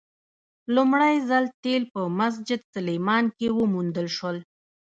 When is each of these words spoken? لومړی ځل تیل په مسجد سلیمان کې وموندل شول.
لومړی 0.75 1.15
ځل 1.29 1.43
تیل 1.61 1.83
په 1.93 2.01
مسجد 2.19 2.61
سلیمان 2.73 3.25
کې 3.37 3.47
وموندل 3.59 4.07
شول. 4.17 4.37